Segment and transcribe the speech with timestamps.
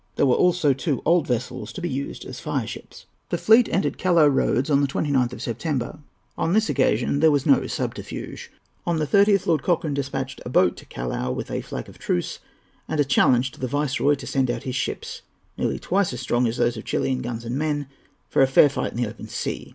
[0.15, 3.05] There were also two old vessels, to be used as fireships.
[3.29, 5.99] The fleet entered Callao Roads on the 29th of September.
[6.39, 8.49] On this occasion there was no subterfuge.
[8.87, 12.39] On the 30th Lord Cochrane despatched a boat to Callao with a flag of truce,
[12.87, 16.57] and a challenge to the Viceroy to send out his ships—nearly twice as strong as
[16.57, 19.69] those of Chili in guns and men—for a fair fight in the open sea.